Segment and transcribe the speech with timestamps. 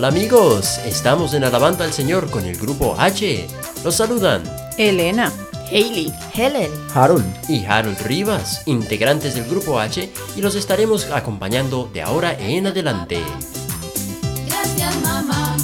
[0.00, 3.46] Hola amigos, estamos en Alabando al Señor con el grupo H.
[3.84, 4.42] Los saludan
[4.78, 5.30] Elena,
[5.70, 12.00] Hailey, Helen, Harold y Harold Rivas, integrantes del grupo H, y los estaremos acompañando de
[12.00, 13.22] ahora en adelante.
[14.46, 15.54] Gracias mamá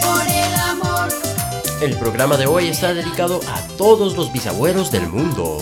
[0.00, 1.08] por el amor.
[1.82, 5.58] El programa de hoy está dedicado a todos los bisabuelos del mundo.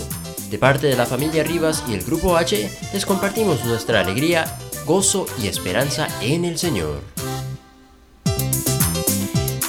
[0.51, 4.45] De parte de la familia Rivas y el grupo H, les compartimos nuestra alegría,
[4.85, 7.12] gozo y esperanza en el Señor.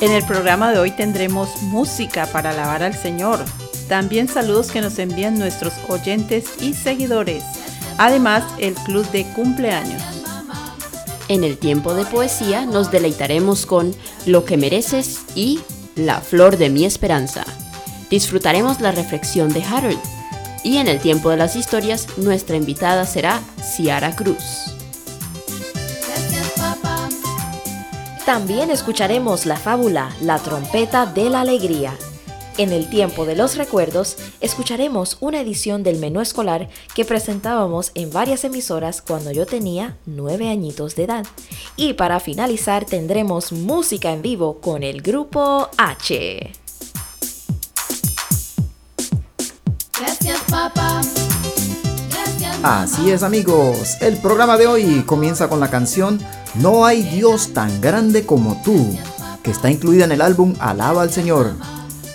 [0.03, 3.39] En el programa de hoy tendremos música para alabar al Señor.
[3.87, 7.41] También saludos que nos envían nuestros oyentes y seguidores.
[7.97, 10.01] Además, el club de cumpleaños.
[11.29, 13.95] En el tiempo de poesía nos deleitaremos con
[14.25, 15.61] Lo que mereces y
[15.95, 17.45] La flor de mi esperanza.
[18.09, 19.99] Disfrutaremos la reflexión de Harold.
[20.65, 24.72] Y en el tiempo de las historias, nuestra invitada será Ciara Cruz.
[28.25, 31.93] También escucharemos la fábula La trompeta de la alegría.
[32.57, 38.13] En el tiempo de los recuerdos, escucharemos una edición del menú escolar que presentábamos en
[38.13, 41.25] varias emisoras cuando yo tenía nueve añitos de edad.
[41.75, 46.51] Y para finalizar tendremos música en vivo con el grupo H.
[49.99, 50.82] Gracias papá.
[52.63, 56.21] Así es amigos, el programa de hoy comienza con la canción
[56.55, 58.97] No hay Dios tan grande como tú,
[59.43, 61.55] que está incluida en el álbum Alaba al Señor.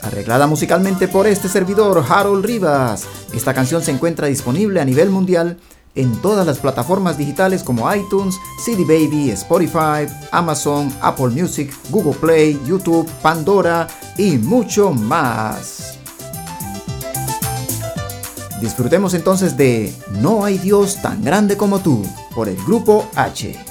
[0.00, 5.58] Arreglada musicalmente por este servidor Harold Rivas, esta canción se encuentra disponible a nivel mundial
[5.94, 12.58] en todas las plataformas digitales como iTunes, CD Baby, Spotify, Amazon, Apple Music, Google Play,
[12.66, 15.97] YouTube, Pandora y mucho más.
[18.60, 23.67] Disfrutemos entonces de No hay Dios tan grande como tú por el grupo H.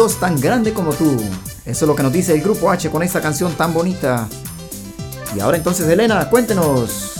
[0.00, 1.14] Tan grande como tú.
[1.66, 4.26] Eso es lo que nos dice el grupo H con esta canción tan bonita.
[5.36, 7.12] Y ahora entonces, Elena, cuéntenos.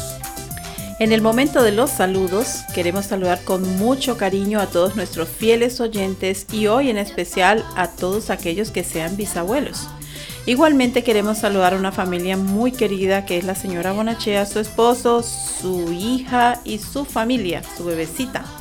[0.98, 5.78] En el momento de los saludos, queremos saludar con mucho cariño a todos nuestros fieles
[5.78, 9.86] oyentes y hoy en especial a todos aquellos que sean bisabuelos.
[10.46, 15.22] Igualmente queremos saludar a una familia muy querida que es la señora Bonachea, su esposo,
[15.22, 18.59] su hija y su familia, su bebecita.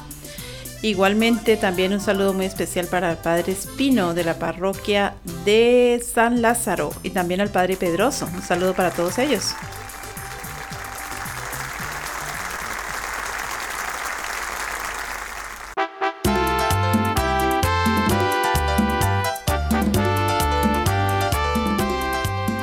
[0.81, 6.41] Igualmente también un saludo muy especial para el Padre Espino de la parroquia de San
[6.41, 8.29] Lázaro y también al Padre Pedroso.
[8.33, 9.55] Un saludo para todos ellos.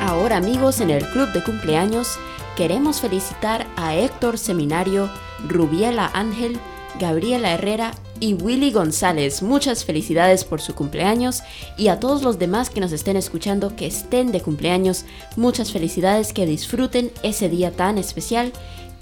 [0.00, 2.18] Ahora amigos en el club de cumpleaños
[2.56, 5.10] queremos felicitar a Héctor Seminario,
[5.46, 6.58] Rubiela Ángel,
[6.98, 9.42] Gabriela Herrera y Willy González.
[9.42, 11.42] Muchas felicidades por su cumpleaños
[11.76, 15.04] y a todos los demás que nos estén escuchando que estén de cumpleaños.
[15.36, 18.52] Muchas felicidades, que disfruten ese día tan especial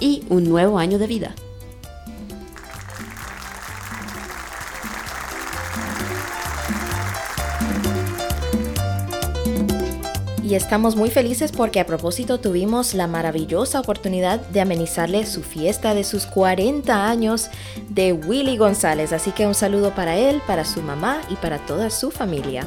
[0.01, 1.35] y un nuevo año de vida.
[10.45, 15.95] Y estamos muy felices porque a propósito tuvimos la maravillosa oportunidad de amenizarle su fiesta
[15.95, 17.49] de sus 40 años
[17.89, 19.15] de Willy González.
[19.15, 22.67] Así que un saludo para él, para su mamá y para toda su familia.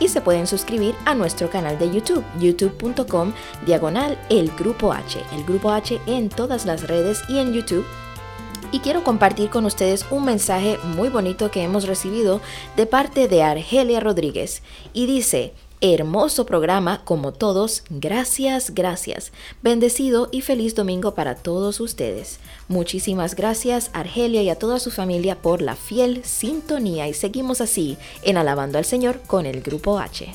[0.00, 3.32] Y se pueden suscribir a nuestro canal de YouTube, youtube.com
[3.66, 7.84] diagonal el grupo H, el grupo H en todas las redes y en YouTube.
[8.70, 12.40] Y quiero compartir con ustedes un mensaje muy bonito que hemos recibido
[12.76, 14.62] de parte de Argelia Rodríguez.
[14.92, 19.30] Y dice, Hermoso programa, como todos, gracias, gracias.
[19.62, 22.40] Bendecido y feliz domingo para todos ustedes.
[22.66, 27.96] Muchísimas gracias Argelia y a toda su familia por la fiel sintonía y seguimos así
[28.22, 30.34] en Alabando al Señor con el Grupo H.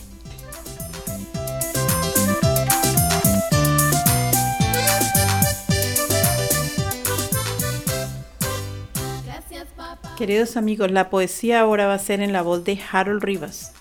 [10.17, 13.73] Queridos amigos, la poesía ahora va a ser en la voz de Harold Rivas.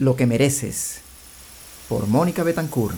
[0.00, 1.02] Lo que mereces.
[1.86, 2.96] Por Mónica Betancourt.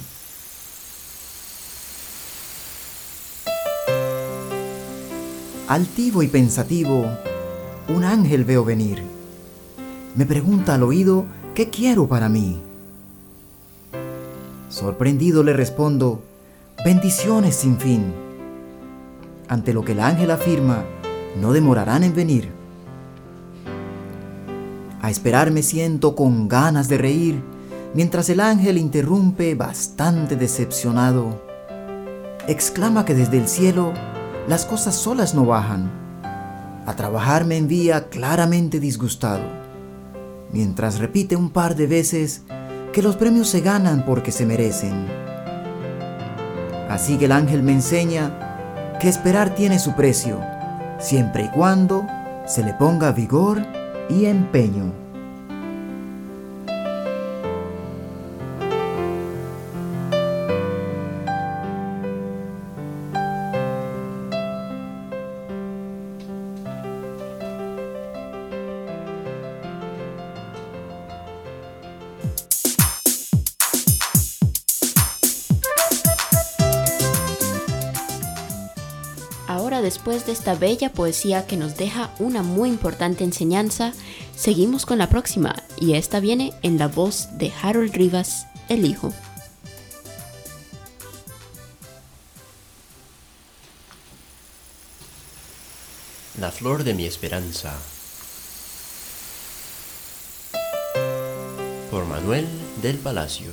[5.66, 7.10] Altivo y pensativo,
[7.88, 9.02] un ángel veo venir.
[10.14, 12.60] Me pregunta al oído qué quiero para mí.
[14.68, 16.22] Sorprendido le respondo,
[16.84, 18.14] bendiciones sin fin.
[19.48, 20.84] Ante lo que el ángel afirma,
[21.40, 22.61] no demorarán en venir.
[25.02, 27.42] A esperar me siento con ganas de reír,
[27.92, 31.42] mientras el ángel interrumpe bastante decepcionado.
[32.46, 33.92] Exclama que desde el cielo
[34.46, 35.90] las cosas solas no bajan.
[36.86, 39.42] A trabajar me envía claramente disgustado,
[40.52, 42.42] mientras repite un par de veces
[42.92, 45.08] que los premios se ganan porque se merecen.
[46.88, 50.40] Así que el ángel me enseña que esperar tiene su precio,
[51.00, 52.06] siempre y cuando
[52.46, 53.81] se le ponga vigor
[54.12, 55.01] y empeño.
[80.32, 83.92] Esta bella poesía que nos deja una muy importante enseñanza,
[84.34, 89.12] seguimos con la próxima y esta viene en la voz de Harold Rivas, el hijo.
[96.40, 97.72] La flor de mi esperanza.
[101.90, 102.48] Por Manuel
[102.80, 103.50] del Palacio.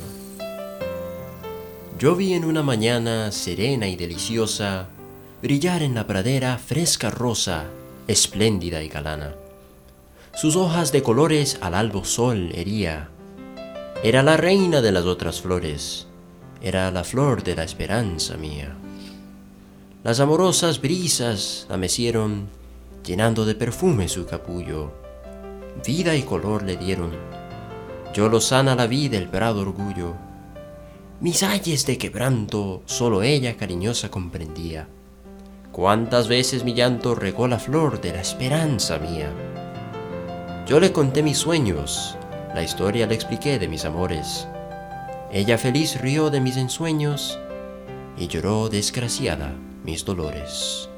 [1.98, 4.88] Yo vi en una mañana serena y deliciosa
[5.42, 7.64] brillar en la pradera fresca rosa,
[8.06, 9.34] espléndida y galana.
[10.34, 13.08] Sus hojas de colores al albo sol hería.
[14.02, 16.06] Era la reina de las otras flores,
[16.60, 18.76] era la flor de la esperanza mía.
[20.04, 22.48] Las amorosas brisas la mecieron,
[23.04, 24.92] llenando de perfume su capullo.
[25.86, 27.12] Vida y color le dieron.
[28.12, 30.14] Yo lo sana la vida el prado orgullo.
[31.20, 34.88] Mis ayes de quebranto solo ella cariñosa comprendía.
[35.72, 39.30] Cuántas veces mi llanto regó la flor de la esperanza mía.
[40.66, 42.16] Yo le conté mis sueños,
[42.54, 44.48] la historia le expliqué de mis amores.
[45.32, 47.38] Ella feliz rió de mis ensueños
[48.16, 50.89] y lloró desgraciada mis dolores.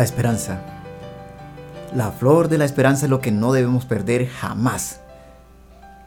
[0.00, 0.62] La esperanza.
[1.94, 5.02] La flor de la esperanza es lo que no debemos perder jamás.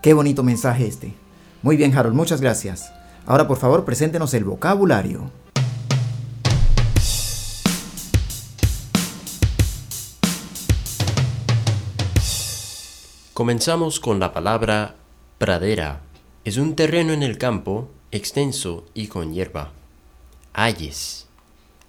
[0.01, 1.13] Qué bonito mensaje este.
[1.61, 2.91] Muy bien, Harold, muchas gracias.
[3.27, 5.29] Ahora, por favor, preséntenos el vocabulario.
[13.35, 14.95] Comenzamos con la palabra
[15.37, 16.01] pradera.
[16.45, 19.71] Es un terreno en el campo, extenso y con hierba.
[20.51, 21.27] Ayes.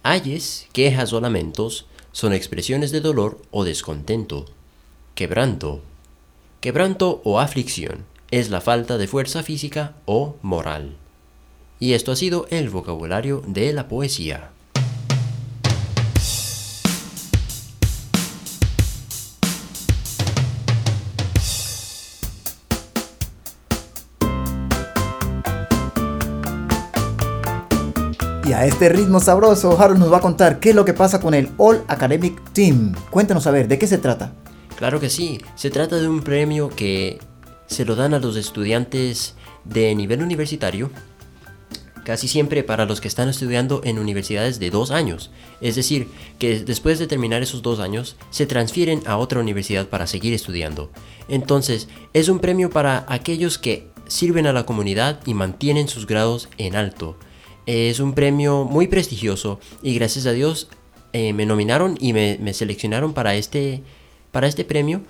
[0.02, 4.46] Ayes, quejas o lamentos son expresiones de dolor o descontento.
[5.16, 5.82] Quebranto.
[6.60, 10.96] Quebranto o aflicción es la falta de fuerza física o moral.
[11.80, 14.52] Y esto ha sido el vocabulario de la poesía.
[28.46, 31.18] Y a este ritmo sabroso, Harold nos va a contar qué es lo que pasa
[31.18, 32.94] con el All Academic Team.
[33.10, 34.34] Cuéntanos a ver, ¿de qué se trata?
[34.76, 37.20] Claro que sí, se trata de un premio que
[37.66, 39.34] se lo dan a los estudiantes
[39.64, 40.90] de nivel universitario,
[42.04, 45.30] casi siempre para los que están estudiando en universidades de dos años.
[45.62, 46.08] Es decir,
[46.38, 50.90] que después de terminar esos dos años, se transfieren a otra universidad para seguir estudiando.
[51.28, 56.50] Entonces, es un premio para aquellos que sirven a la comunidad y mantienen sus grados
[56.58, 57.16] en alto.
[57.66, 60.68] Es un premio muy prestigioso y gracias a Dios
[61.12, 63.82] eh, me nominaron y me, me, seleccionaron para este,
[64.32, 65.02] para este premio,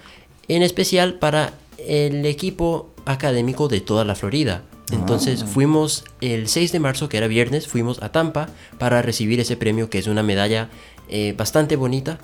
[0.48, 4.62] en especial para el equipo académico de toda la Florida.
[4.92, 5.46] Entonces Ah.
[5.46, 9.88] fuimos el 6 de marzo, que era viernes, fuimos a Tampa para recibir ese premio,
[9.90, 10.68] que es una medalla
[11.08, 12.18] eh, bastante bonita.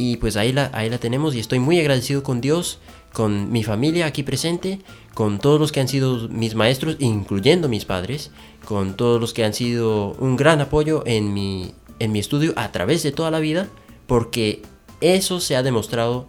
[0.00, 2.78] Y pues ahí la, ahí la tenemos y estoy muy agradecido con Dios,
[3.12, 4.78] con mi familia aquí presente,
[5.12, 8.30] con todos los que han sido mis maestros, incluyendo mis padres,
[8.64, 12.72] con todos los que han sido un gran apoyo en mi, en mi estudio a
[12.72, 13.68] través de toda la vida,
[14.06, 14.62] porque
[15.02, 16.24] eso se ha demostrado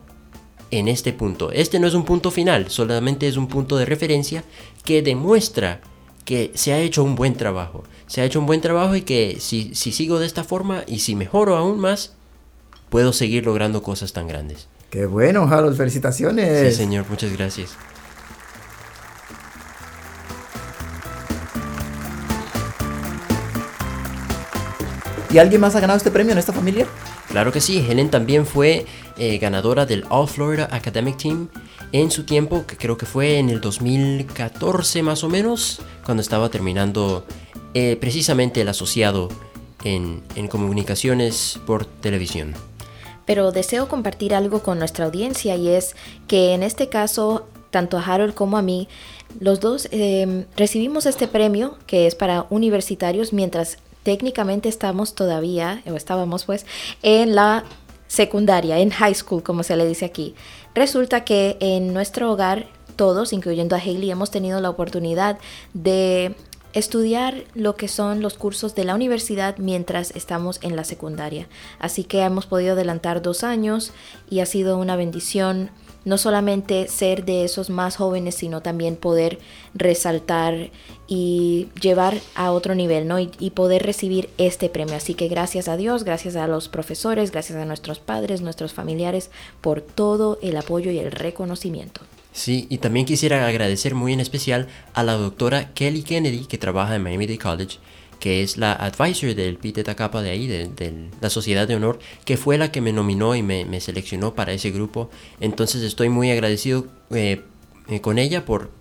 [0.69, 1.49] en este punto.
[1.53, 4.43] Este no es un punto final, solamente es un punto de referencia
[4.83, 5.79] que demuestra
[6.25, 7.85] que se ha hecho un buen trabajo.
[8.07, 10.99] Se ha hecho un buen trabajo y que si, si sigo de esta forma y
[10.99, 12.17] si mejoro aún más,
[12.91, 14.67] puedo seguir logrando cosas tan grandes.
[14.91, 16.73] Qué bueno, Harold, felicitaciones.
[16.73, 17.71] Sí, señor, muchas gracias.
[25.33, 26.85] ¿Y alguien más ha ganado este premio en esta familia?
[27.29, 28.85] Claro que sí, Helen también fue
[29.17, 31.47] eh, ganadora del All Florida Academic Team
[31.93, 36.49] en su tiempo, que creo que fue en el 2014 más o menos, cuando estaba
[36.49, 37.25] terminando
[37.73, 39.29] eh, precisamente el asociado
[39.85, 42.53] en, en comunicaciones por televisión.
[43.25, 45.95] Pero deseo compartir algo con nuestra audiencia y es
[46.27, 48.87] que en este caso, tanto a Harold como a mí,
[49.39, 55.95] los dos eh, recibimos este premio que es para universitarios mientras técnicamente estamos todavía, o
[55.95, 56.65] estábamos pues,
[57.03, 57.63] en la
[58.07, 60.35] secundaria, en high school, como se le dice aquí.
[60.75, 65.37] Resulta que en nuestro hogar, todos, incluyendo a Hailey, hemos tenido la oportunidad
[65.73, 66.35] de
[66.73, 71.47] estudiar lo que son los cursos de la universidad mientras estamos en la secundaria.
[71.79, 73.91] Así que hemos podido adelantar dos años
[74.29, 75.71] y ha sido una bendición
[76.03, 79.39] no solamente ser de esos más jóvenes, sino también poder
[79.73, 80.71] resaltar
[81.07, 83.19] y llevar a otro nivel, ¿no?
[83.19, 84.95] Y, y, poder recibir este premio.
[84.95, 89.29] Así que gracias a Dios, gracias a los profesores, gracias a nuestros padres, nuestros familiares,
[89.61, 92.01] por todo el apoyo y el reconocimiento.
[92.33, 96.95] Sí, y también quisiera agradecer muy en especial a la doctora Kelly Kennedy, que trabaja
[96.95, 97.77] en Miami Dade College,
[98.19, 102.37] que es la advisor del Pite Takapa de ahí, de, la Sociedad de Honor, que
[102.37, 105.09] fue la que me nominó y me, seleccionó para ese grupo.
[105.39, 107.41] Entonces estoy muy agradecido eh,
[108.01, 108.71] con ella por,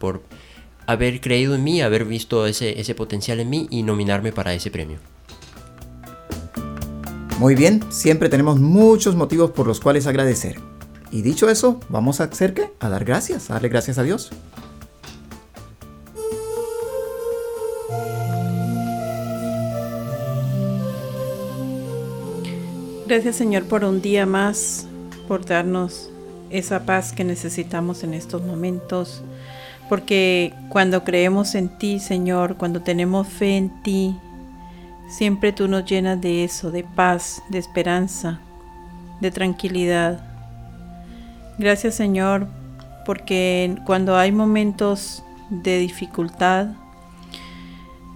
[0.86, 4.98] haber creído en mí, haber visto ese potencial en mí y nominarme para ese premio.
[7.38, 10.60] Muy bien, siempre tenemos muchos motivos por los cuales agradecer.
[11.12, 12.72] Y dicho eso, vamos a hacer qué?
[12.78, 14.30] A dar gracias, a darle gracias a Dios.
[23.06, 24.86] Gracias Señor por un día más,
[25.26, 26.10] por darnos
[26.48, 29.22] esa paz que necesitamos en estos momentos.
[29.88, 34.16] Porque cuando creemos en ti, Señor, cuando tenemos fe en ti,
[35.08, 38.38] siempre tú nos llenas de eso, de paz, de esperanza,
[39.20, 40.29] de tranquilidad.
[41.60, 42.46] Gracias Señor,
[43.04, 46.68] porque cuando hay momentos de dificultad,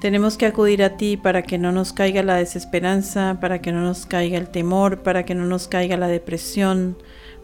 [0.01, 3.83] tenemos que acudir a ti para que no nos caiga la desesperanza, para que no
[3.83, 6.97] nos caiga el temor, para que no nos caiga la depresión,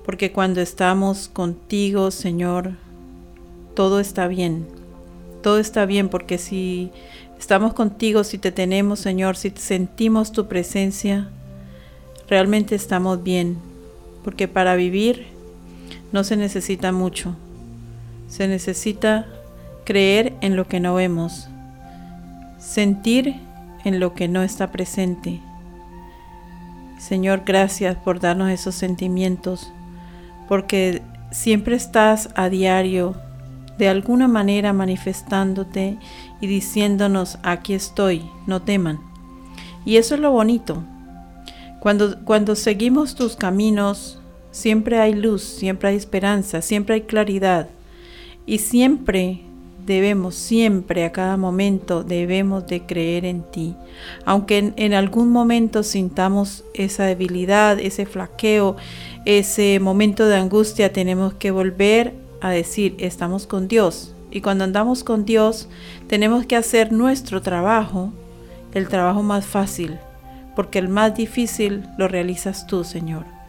[0.03, 2.77] porque cuando estamos contigo, Señor,
[3.75, 4.67] todo está bien.
[5.43, 6.93] Todo está bien porque si
[7.39, 11.29] estamos contigo, si te tenemos, Señor, si sentimos tu presencia,
[12.27, 13.59] realmente estamos bien,
[14.25, 15.39] porque para vivir
[16.13, 17.37] no se necesita mucho.
[18.29, 19.27] Se necesita
[19.85, 21.49] creer en lo que no vemos,
[22.59, 23.37] sentir
[23.85, 25.41] en lo que no está presente.
[26.99, 29.73] Señor, gracias por darnos esos sentimientos,
[30.49, 33.17] porque siempre estás a diario,
[33.79, 35.99] de alguna manera manifestándote
[36.41, 39.01] y diciéndonos, aquí estoy, no teman.
[39.87, 40.85] Y eso es lo bonito.
[41.81, 44.20] Cuando, cuando seguimos tus caminos,
[44.51, 47.69] Siempre hay luz, siempre hay esperanza, siempre hay claridad.
[48.47, 49.43] Y siempre
[49.87, 53.75] debemos, siempre a cada momento debemos de creer en ti.
[54.25, 58.77] Aunque en, algún momento sintamos esa debilidad, ese flaqueo,
[59.25, 64.15] ese momento de angustia, tenemos que volver a decir, estamos con Dios.
[64.31, 65.69] Y cuando andamos con Dios,
[66.07, 68.13] tenemos que hacer nuestro trabajo,
[68.75, 69.99] el trabajo más fácil,
[70.55, 73.40] porque el más difícil lo realizas tú, Señor.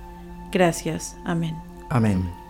[0.52, 1.16] Gracias.
[1.26, 1.56] Amén.
[1.90, 2.42] Amén.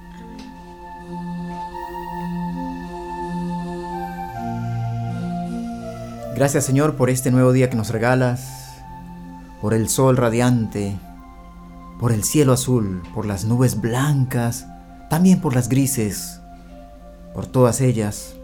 [6.35, 8.81] Gracias Señor por este nuevo día que nos regalas,
[9.61, 10.97] por el sol radiante,
[11.99, 14.65] por el cielo azul, por las nubes blancas,
[15.09, 16.41] también por las grises,
[17.35, 18.37] por todas ellas.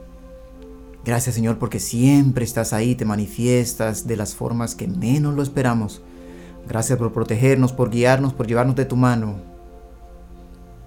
[1.06, 6.04] Gracias Señor porque siempre estás ahí, te manifiestas de las formas que menos lo esperamos.
[6.68, 9.36] Gracias por protegernos, por guiarnos, por llevarnos de tu mano,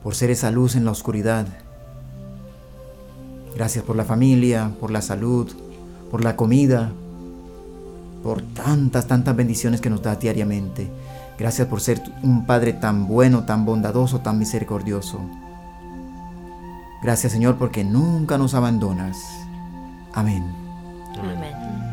[0.03, 1.47] por ser esa luz en la oscuridad.
[3.55, 5.51] Gracias por la familia, por la salud,
[6.11, 6.93] por la comida,
[8.23, 10.89] por tantas, tantas bendiciones que nos das diariamente.
[11.39, 15.21] Gracias por ser un Padre tan bueno, tan bondadoso, tan misericordioso.
[17.03, 19.17] Gracias Señor porque nunca nos abandonas.
[20.13, 20.45] Amén.
[21.19, 21.90] Amén.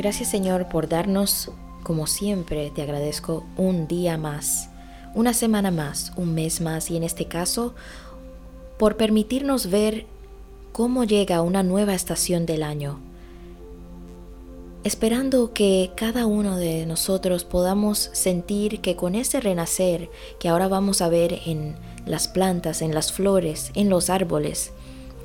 [0.00, 1.50] Gracias Señor por darnos,
[1.82, 4.70] como siempre te agradezco, un día más,
[5.14, 7.74] una semana más, un mes más y en este caso
[8.78, 10.06] por permitirnos ver
[10.72, 12.98] cómo llega una nueva estación del año.
[14.84, 20.08] Esperando que cada uno de nosotros podamos sentir que con ese renacer
[20.38, 24.72] que ahora vamos a ver en las plantas, en las flores, en los árboles,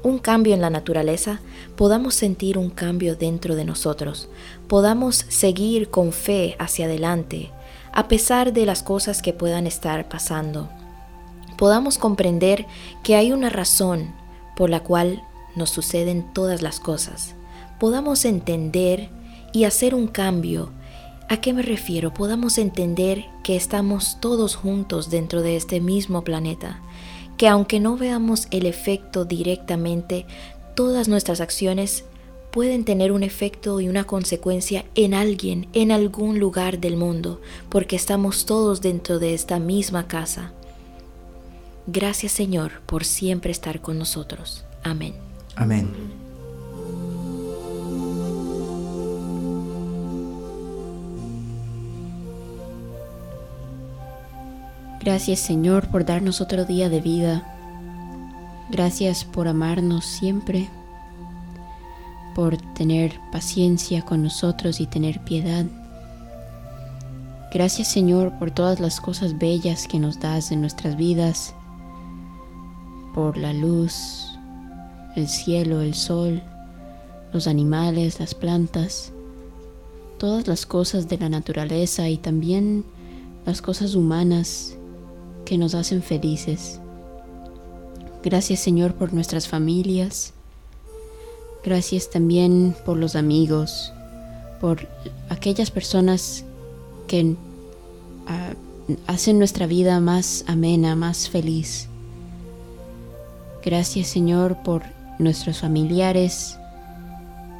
[0.05, 1.39] un cambio en la naturaleza,
[1.75, 4.29] podamos sentir un cambio dentro de nosotros,
[4.67, 7.49] podamos seguir con fe hacia adelante,
[7.91, 10.69] a pesar de las cosas que puedan estar pasando.
[11.57, 12.67] Podamos comprender
[13.03, 14.13] que hay una razón
[14.55, 15.23] por la cual
[15.55, 17.33] nos suceden todas las cosas.
[17.79, 19.09] Podamos entender
[19.53, 20.69] y hacer un cambio.
[21.29, 22.13] ¿A qué me refiero?
[22.13, 26.79] Podamos entender que estamos todos juntos dentro de este mismo planeta
[27.37, 30.25] que aunque no veamos el efecto directamente,
[30.75, 32.05] todas nuestras acciones
[32.51, 37.97] pueden tener un efecto y una consecuencia en alguien, en algún lugar del mundo, porque
[37.97, 40.53] estamos todos dentro de esta misma casa.
[41.87, 44.63] Gracias Señor por siempre estar con nosotros.
[44.83, 45.15] Amén.
[45.55, 46.24] Amén.
[55.05, 57.43] Gracias Señor por darnos otro día de vida.
[58.71, 60.67] Gracias por amarnos siempre,
[62.33, 65.65] por tener paciencia con nosotros y tener piedad.
[67.53, 71.53] Gracias Señor por todas las cosas bellas que nos das en nuestras vidas,
[73.13, 74.31] por la luz,
[75.15, 76.41] el cielo, el sol,
[77.31, 79.13] los animales, las plantas,
[80.17, 82.83] todas las cosas de la naturaleza y también
[83.45, 84.79] las cosas humanas
[85.45, 86.79] que nos hacen felices.
[88.23, 90.33] Gracias Señor por nuestras familias.
[91.63, 93.93] Gracias también por los amigos,
[94.59, 94.87] por
[95.29, 96.43] aquellas personas
[97.07, 97.35] que
[98.27, 98.53] ah,
[99.07, 101.87] hacen nuestra vida más amena, más feliz.
[103.63, 104.83] Gracias Señor por
[105.17, 106.57] nuestros familiares,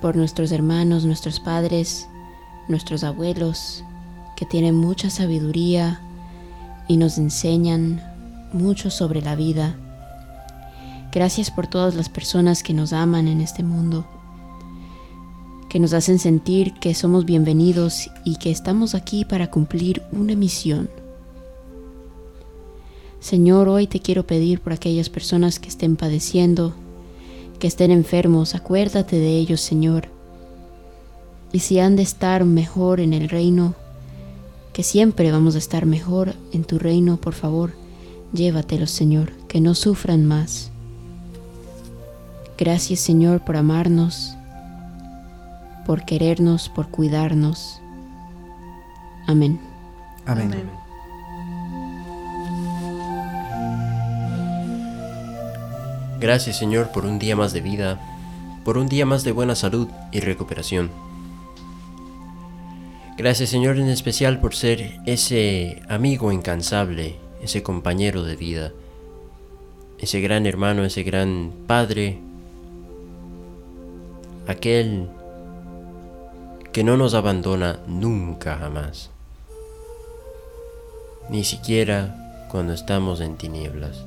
[0.02, 2.08] por nuestros hermanos, nuestros padres,
[2.68, 3.84] nuestros abuelos,
[4.36, 6.02] que tienen mucha sabiduría
[6.88, 8.02] y nos enseñan
[8.54, 9.76] mucho sobre la vida.
[11.12, 14.06] Gracias por todas las personas que nos aman en este mundo,
[15.70, 20.90] que nos hacen sentir que somos bienvenidos y que estamos aquí para cumplir una misión.
[23.20, 26.76] Señor, hoy te quiero pedir por aquellas personas que estén padeciendo,
[27.60, 30.10] que estén enfermos, acuérdate de ellos, Señor.
[31.52, 33.74] Y si han de estar mejor en el reino,
[34.76, 37.72] que siempre vamos a estar mejor en tu reino, por favor,
[38.34, 40.70] llévatelos, Señor, que no sufran más.
[42.58, 44.36] Gracias, Señor, por amarnos,
[45.86, 47.80] por querernos, por cuidarnos.
[49.28, 49.62] Amén.
[50.26, 50.52] Amén.
[50.52, 50.70] Amén.
[56.20, 58.02] Gracias Señor por un día más de vida,
[58.66, 61.05] por un día más de buena salud y recuperación.
[63.18, 68.74] Gracias Señor en especial por ser ese amigo incansable, ese compañero de vida,
[70.00, 72.20] ese gran hermano, ese gran padre,
[74.48, 75.08] aquel
[76.74, 79.12] que no nos abandona nunca jamás,
[81.30, 84.04] ni siquiera cuando estamos en tinieblas.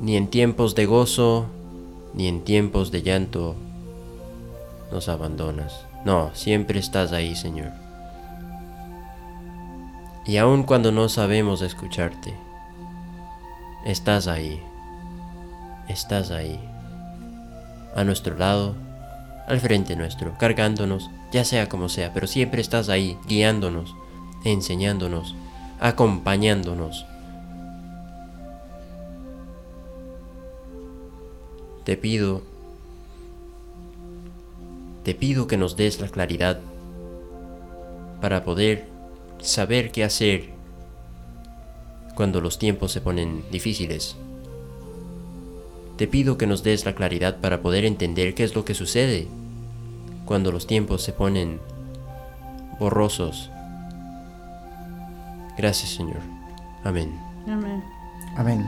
[0.00, 1.46] Ni en tiempos de gozo,
[2.14, 3.54] ni en tiempos de llanto
[4.90, 5.86] nos abandonas.
[6.04, 7.72] No, siempre estás ahí, Señor.
[10.26, 12.34] Y aun cuando no sabemos escucharte,
[13.84, 14.62] estás ahí.
[15.88, 16.58] Estás ahí.
[17.94, 18.74] A nuestro lado,
[19.46, 23.94] al frente nuestro, cargándonos, ya sea como sea, pero siempre estás ahí, guiándonos,
[24.44, 25.34] enseñándonos,
[25.80, 27.04] acompañándonos.
[31.84, 32.42] Te pido,
[35.04, 36.60] te pido que nos des la claridad
[38.20, 38.88] para poder
[39.40, 40.54] saber qué hacer
[42.14, 44.16] cuando los tiempos se ponen difíciles.
[45.98, 49.28] Te pido que nos des la claridad para poder entender qué es lo que sucede
[50.24, 51.60] cuando los tiempos se ponen
[52.80, 53.50] borrosos.
[55.58, 56.20] Gracias Señor.
[56.82, 57.14] Amén.
[57.46, 57.84] Amén.
[58.36, 58.64] Amén.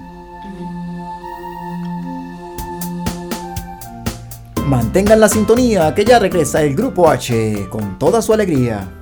[4.66, 8.95] Mantengan la sintonía que ya regresa el Grupo H con toda su alegría.